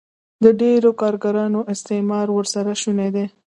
[0.43, 3.25] د ډېرو کارګرانو استثمار ورسره شونی دی